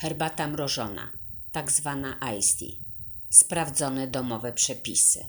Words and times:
Herbata 0.00 0.46
mrożona, 0.48 1.12
tak 1.52 1.72
zwana 1.72 2.18
iced 2.38 2.58
tea. 2.58 2.84
Sprawdzone 3.30 4.08
domowe 4.08 4.52
przepisy. 4.52 5.24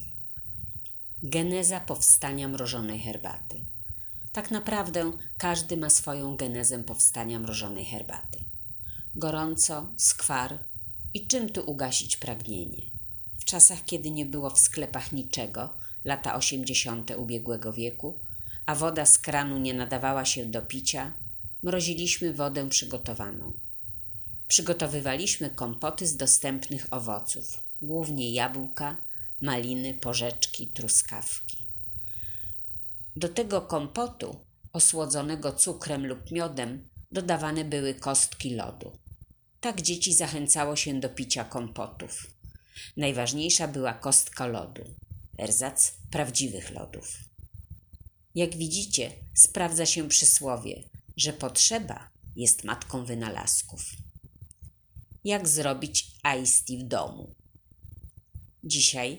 Geneza 1.24 1.80
powstania 1.80 2.48
mrożonej 2.48 3.00
herbaty. 3.00 3.66
Tak 4.32 4.52
naprawdę 4.52 5.12
każdy 5.38 5.78
ma 5.78 5.90
swoją 5.90 6.36
genezę 6.36 6.84
powstania 6.84 7.40
mrożonej 7.40 7.86
herbaty. 7.86 8.46
Gorąco, 9.16 9.94
skwar 9.98 10.66
i 11.14 11.28
czym 11.28 11.50
tu 11.50 11.72
ugasić 11.72 12.18
pragnienie? 12.18 12.82
W 13.40 13.46
czasach, 13.46 13.86
kiedy 13.86 14.12
nie 14.12 14.26
było 14.26 14.50
w 14.50 14.60
sklepach 14.60 15.12
niczego, 15.12 15.78
lata 16.04 16.36
osiemdziesiąte 16.36 17.18
ubiegłego 17.18 17.74
wieku, 17.74 18.20
a 18.66 18.76
woda 18.76 19.06
z 19.06 19.20
kranu 19.20 19.58
nie 19.58 19.74
nadawała 19.74 20.26
się 20.26 20.46
do 20.46 20.62
picia, 20.62 21.14
mroziliśmy 21.64 22.34
wodę 22.34 22.70
przygotowaną. 22.70 23.71
Przygotowywaliśmy 24.52 25.50
kompoty 25.50 26.08
z 26.08 26.18
dostępnych 26.18 26.88
owoców, 26.94 27.64
głównie 27.82 28.34
jabłka, 28.34 28.98
maliny, 29.42 29.94
porzeczki, 29.94 30.68
truskawki. 30.68 31.68
Do 33.16 33.30
tego 33.30 33.62
kompotu, 33.62 34.46
osłodzonego 34.74 35.54
cukrem 35.54 36.08
lub 36.08 36.32
miodem, 36.32 36.90
dodawane 37.12 37.66
były 37.66 37.94
kostki 37.94 38.56
lodu. 38.56 38.92
Tak 39.62 39.82
dzieci 39.82 40.14
zachęcało 40.14 40.76
się 40.76 41.00
do 41.00 41.10
picia 41.10 41.44
kompotów. 41.44 42.28
Najważniejsza 42.98 43.68
była 43.68 43.94
kostka 43.94 44.48
lodu, 44.48 44.84
erzac 45.40 45.94
prawdziwych 46.12 46.72
lodów. 46.72 47.18
Jak 48.36 48.56
widzicie, 48.56 49.12
sprawdza 49.34 49.86
się 49.86 50.08
przysłowie, 50.08 50.84
że 51.18 51.34
potrzeba 51.34 52.10
jest 52.36 52.64
matką 52.64 53.06
wynalazków. 53.06 54.11
Jak 55.24 55.48
zrobić 55.48 56.12
iced 56.40 56.66
tea 56.66 56.78
w 56.78 56.84
domu? 56.84 57.36
Dzisiaj, 58.64 59.18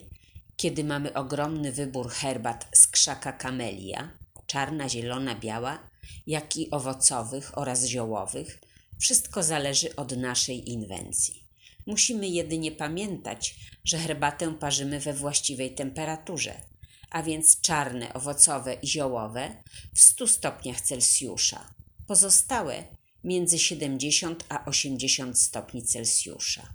kiedy 0.56 0.84
mamy 0.84 1.14
ogromny 1.14 1.72
wybór 1.72 2.10
herbat 2.10 2.68
z 2.74 2.86
krzaka 2.86 3.32
kamelia, 3.32 4.18
czarna, 4.46 4.88
zielona, 4.88 5.34
biała, 5.34 5.90
jak 6.26 6.56
i 6.56 6.70
owocowych 6.70 7.58
oraz 7.58 7.84
ziołowych, 7.84 8.60
wszystko 9.00 9.42
zależy 9.42 9.96
od 9.96 10.16
naszej 10.16 10.70
inwencji. 10.70 11.48
Musimy 11.86 12.28
jedynie 12.28 12.72
pamiętać, 12.72 13.54
że 13.84 13.98
herbatę 13.98 14.54
parzymy 14.54 15.00
we 15.00 15.12
właściwej 15.12 15.74
temperaturze, 15.74 16.60
a 17.10 17.22
więc 17.22 17.60
czarne, 17.60 18.14
owocowe 18.14 18.74
i 18.74 18.86
ziołowe 18.86 19.62
w 19.94 20.00
100 20.00 20.28
stopniach 20.28 20.80
Celsjusza, 20.80 21.74
pozostałe 22.06 22.84
między 23.24 23.58
70 23.58 24.44
a 24.48 24.64
80 24.64 25.38
stopni 25.38 25.82
Celsjusza. 25.82 26.74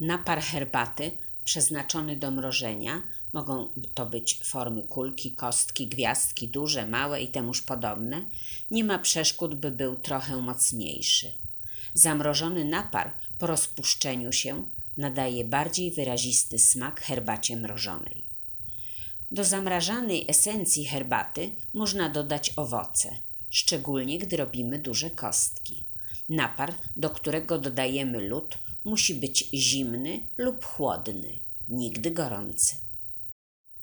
Napar 0.00 0.40
herbaty 0.40 1.18
przeznaczony 1.44 2.16
do 2.16 2.30
mrożenia 2.30 3.02
mogą 3.32 3.74
to 3.94 4.06
być 4.06 4.40
formy 4.44 4.82
kulki, 4.82 5.34
kostki, 5.34 5.88
gwiazdki, 5.88 6.48
duże, 6.48 6.86
małe 6.86 7.22
i 7.22 7.28
temuż 7.28 7.62
podobne. 7.62 8.26
Nie 8.70 8.84
ma 8.84 8.98
przeszkód, 8.98 9.54
by 9.54 9.70
był 9.70 9.96
trochę 9.96 10.36
mocniejszy. 10.36 11.32
Zamrożony 11.94 12.64
napar 12.64 13.14
po 13.38 13.46
rozpuszczeniu 13.46 14.32
się 14.32 14.70
nadaje 14.96 15.44
bardziej 15.44 15.92
wyrazisty 15.92 16.58
smak 16.58 17.00
herbacie 17.00 17.56
mrożonej. 17.56 18.28
Do 19.30 19.44
zamrażanej 19.44 20.24
esencji 20.28 20.84
herbaty 20.84 21.50
można 21.74 22.08
dodać 22.08 22.52
owoce, 22.56 23.27
szczególnie 23.50 24.18
gdy 24.18 24.36
robimy 24.36 24.78
duże 24.78 25.10
kostki. 25.10 25.88
Napar, 26.28 26.74
do 26.96 27.10
którego 27.10 27.58
dodajemy 27.58 28.28
lód, 28.28 28.58
musi 28.84 29.14
być 29.14 29.50
zimny 29.54 30.28
lub 30.36 30.64
chłodny, 30.64 31.44
nigdy 31.68 32.10
gorący. 32.10 32.74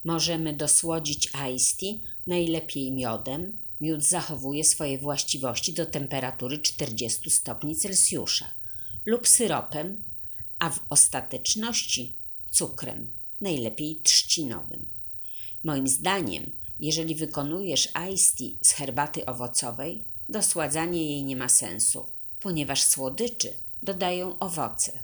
Możemy 0.04 0.54
dosłodzić 0.54 1.32
iced 1.54 1.78
tea 1.78 2.10
najlepiej 2.28 2.92
miodem. 2.92 3.66
Miód 3.82 4.04
zachowuje 4.04 4.64
swoje 4.64 4.98
właściwości 4.98 5.74
do 5.74 5.86
temperatury 5.86 6.58
40 6.58 7.30
stopni 7.30 7.76
Celsjusza 7.76 8.46
lub 9.06 9.28
syropem, 9.28 10.04
a 10.60 10.70
w 10.70 10.80
ostateczności 10.90 12.22
cukrem, 12.52 13.14
najlepiej 13.42 14.02
trzcinowym. 14.02 14.94
Moim 15.64 15.88
zdaniem, 15.88 16.52
jeżeli 16.80 17.16
wykonujesz 17.16 17.90
iced 18.12 18.38
tea 18.38 18.58
z 18.62 18.72
herbaty 18.72 19.26
owocowej, 19.26 20.06
dosładzanie 20.30 21.06
jej 21.12 21.24
nie 21.24 21.36
ma 21.36 21.50
sensu, 21.50 22.06
ponieważ 22.40 22.84
słodyczy 22.84 23.54
dodają 23.84 24.40
owoce. 24.40 25.04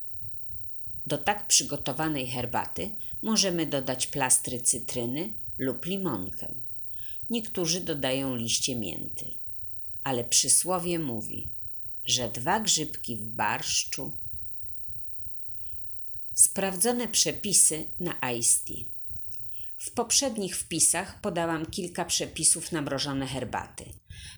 Do 1.05 1.17
tak 1.17 1.47
przygotowanej 1.47 2.27
herbaty 2.27 2.95
możemy 3.21 3.65
dodać 3.65 4.07
plastry 4.07 4.59
cytryny 4.59 5.33
lub 5.57 5.85
limonkę. 5.85 6.55
Niektórzy 7.29 7.81
dodają 7.81 8.35
liście 8.35 8.75
mięty. 8.75 9.25
Ale 10.03 10.23
przysłowie 10.23 10.99
mówi, 10.99 11.53
że 12.05 12.29
dwa 12.29 12.59
grzybki 12.59 13.17
w 13.17 13.29
barszczu. 13.29 14.17
Sprawdzone 16.33 17.07
przepisy 17.07 17.85
na 17.99 18.31
iced 18.31 18.63
tea. 18.65 19.00
W 19.81 19.91
poprzednich 19.91 20.57
wpisach 20.57 21.21
podałam 21.21 21.65
kilka 21.65 22.05
przepisów 22.05 22.71
na 22.71 22.81
mrożone 22.81 23.27
herbaty. 23.27 23.85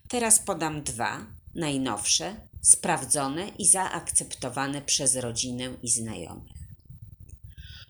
Teraz 0.08 0.38
podam 0.38 0.82
dwa, 0.82 1.26
najnowsze, 1.54 2.36
sprawdzone 2.62 3.48
i 3.48 3.66
zaakceptowane 3.66 4.82
przez 4.82 5.16
rodzinę 5.16 5.76
i 5.82 5.90
znajomych. 5.90 6.56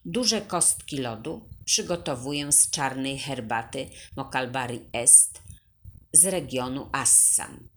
Duże 0.05 0.41
kostki 0.41 0.97
lodu 0.97 1.49
przygotowuję 1.65 2.53
z 2.53 2.71
czarnej 2.71 3.19
herbaty 3.19 3.91
Mocalbari 4.17 4.81
Est 4.93 5.43
z 6.13 6.27
regionu 6.27 6.89
Assam. 6.93 7.69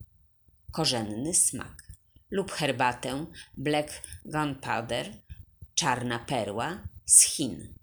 Korzenny 0.72 1.34
smak. 1.34 1.84
Lub 2.32 2.52
herbatę 2.52 3.26
Black 3.58 3.90
Gunpowder, 4.26 5.14
czarna 5.76 6.20
perła 6.20 6.84
z 7.06 7.22
Chin. 7.22 7.74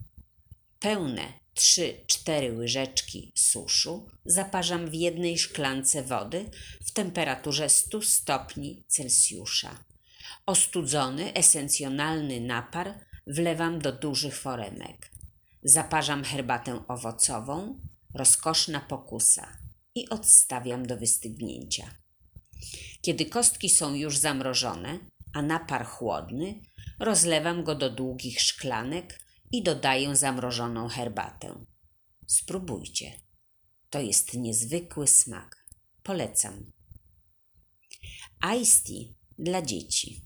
Pełne 0.79 1.44
3-4 1.57 2.57
łyżeczki 2.57 3.31
suszu 3.35 4.07
zaparzam 4.25 4.89
w 4.89 4.93
jednej 4.93 5.37
szklance 5.37 6.03
wody 6.03 6.49
w 6.85 6.91
temperaturze 6.91 7.69
100 7.69 8.01
stopni 8.01 8.83
Celsjusza. 8.87 9.83
Ostudzony 10.45 11.33
esencjonalny 11.33 12.41
napar 12.41 12.99
wlewam 13.27 13.79
do 13.79 13.91
dużych 13.91 14.37
foremek. 14.37 15.11
Zaparzam 15.63 16.23
herbatę 16.23 16.83
owocową, 16.87 17.79
rozkoszna 18.13 18.79
pokusa 18.79 19.57
i 19.95 20.09
odstawiam 20.09 20.87
do 20.87 20.97
wystygnięcia. 20.97 21.95
Kiedy 23.01 23.25
kostki 23.25 23.69
są 23.69 23.93
już 23.93 24.17
zamrożone, 24.17 24.99
a 25.33 25.41
napar 25.41 25.85
chłodny, 25.85 26.61
rozlewam 26.99 27.63
go 27.63 27.75
do 27.75 27.89
długich 27.89 28.41
szklanek 28.41 29.24
i 29.51 29.63
dodaję 29.63 30.15
zamrożoną 30.15 30.87
herbatę. 30.87 31.65
Spróbujcie. 32.27 33.13
To 33.89 33.99
jest 33.99 34.33
niezwykły 34.33 35.07
smak. 35.07 35.65
Polecam. 36.03 36.71
Iced 38.61 38.83
tea 38.83 39.13
dla 39.39 39.61
dzieci. 39.61 40.25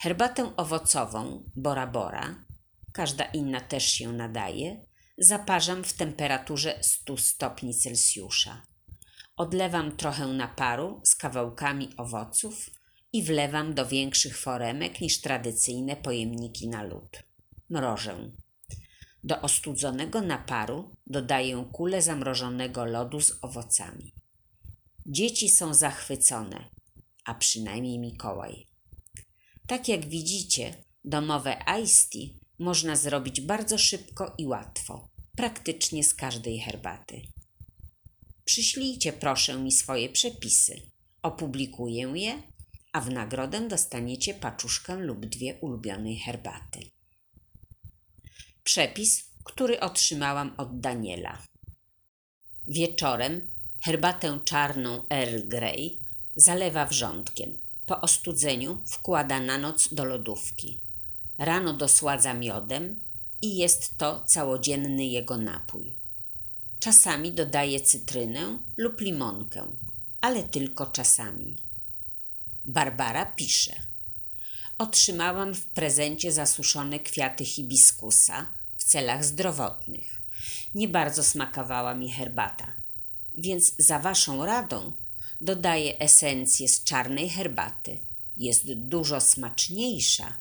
Herbatę 0.00 0.56
owocową 0.56 1.50
Bora 1.56 1.86
Bora, 1.86 2.44
każda 2.92 3.24
inna 3.24 3.60
też 3.60 3.84
się 3.84 4.12
nadaje, 4.12 4.86
zaparzam 5.18 5.84
w 5.84 5.92
temperaturze 5.92 6.78
100 6.82 7.16
stopni 7.16 7.74
Celsjusza. 7.74 8.62
Odlewam 9.36 9.96
trochę 9.96 10.26
naparu 10.26 11.00
z 11.04 11.14
kawałkami 11.14 11.88
owoców 11.96 12.70
i 13.12 13.22
wlewam 13.22 13.74
do 13.74 13.86
większych 13.86 14.38
foremek 14.38 15.00
niż 15.00 15.20
tradycyjne 15.20 15.96
pojemniki 15.96 16.68
na 16.68 16.82
lód. 16.82 17.31
Mrożę. 17.72 18.30
Do 19.24 19.40
ostudzonego 19.40 20.20
naparu 20.20 20.96
dodaję 21.06 21.68
kulę 21.72 22.02
zamrożonego 22.02 22.84
lodu 22.84 23.20
z 23.20 23.32
owocami. 23.42 24.14
Dzieci 25.06 25.48
są 25.48 25.74
zachwycone, 25.74 26.70
a 27.24 27.34
przynajmniej 27.34 27.98
Mikołaj. 27.98 28.66
Tak 29.66 29.88
jak 29.88 30.08
widzicie, 30.08 30.84
domowe 31.04 31.56
iced 31.82 32.10
tea 32.10 32.38
można 32.58 32.96
zrobić 32.96 33.40
bardzo 33.40 33.78
szybko 33.78 34.34
i 34.38 34.46
łatwo, 34.46 35.08
praktycznie 35.36 36.04
z 36.04 36.14
każdej 36.14 36.60
herbaty. 36.60 37.22
Przyślijcie 38.44 39.12
proszę 39.12 39.58
mi 39.58 39.72
swoje 39.72 40.08
przepisy. 40.08 40.82
Opublikuję 41.22 42.12
je, 42.14 42.42
a 42.92 43.00
w 43.00 43.10
nagrodę 43.10 43.68
dostaniecie 43.68 44.34
paczuszkę 44.34 44.96
lub 44.96 45.26
dwie 45.26 45.58
ulubionej 45.60 46.18
herbaty. 46.18 46.80
Przepis, 48.64 49.30
który 49.44 49.80
otrzymałam 49.80 50.54
od 50.56 50.80
Daniela. 50.80 51.38
Wieczorem 52.68 53.54
herbatę 53.84 54.38
czarną 54.44 55.08
Earl 55.08 55.48
Grey 55.48 56.00
zalewa 56.36 56.86
wrzątkiem 56.86 57.52
Po 57.86 58.00
ostudzeniu 58.00 58.82
wkłada 58.86 59.40
na 59.40 59.58
noc 59.58 59.94
do 59.94 60.04
lodówki. 60.04 60.82
Rano 61.38 61.72
dosładza 61.72 62.34
miodem 62.34 63.04
i 63.42 63.56
jest 63.56 63.98
to 63.98 64.24
całodzienny 64.24 65.06
jego 65.06 65.36
napój. 65.38 66.00
Czasami 66.80 67.32
dodaje 67.32 67.80
cytrynę 67.80 68.58
lub 68.76 69.00
limonkę, 69.00 69.76
ale 70.20 70.42
tylko 70.42 70.86
czasami. 70.86 71.56
Barbara 72.64 73.26
pisze: 73.26 73.91
Otrzymałam 74.82 75.54
w 75.54 75.66
prezencie 75.66 76.32
zasuszone 76.32 77.00
kwiaty 77.00 77.44
hibiskusa 77.44 78.54
w 78.76 78.84
celach 78.84 79.24
zdrowotnych. 79.24 80.20
Nie 80.74 80.88
bardzo 80.88 81.24
smakowała 81.24 81.94
mi 81.94 82.12
herbata, 82.12 82.72
więc 83.38 83.74
za 83.78 83.98
waszą 83.98 84.46
radą 84.46 84.92
dodaję 85.40 85.98
esencję 85.98 86.68
z 86.68 86.84
czarnej 86.84 87.30
herbaty. 87.30 87.98
Jest 88.36 88.72
dużo 88.72 89.20
smaczniejsza 89.20 90.32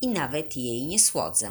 i 0.00 0.08
nawet 0.08 0.56
jej 0.56 0.86
nie 0.86 0.98
słodzę. 0.98 1.50